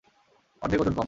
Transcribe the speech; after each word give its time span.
অর্ধেক 0.61 0.79
ওজন 0.81 0.93
কম। 0.93 0.99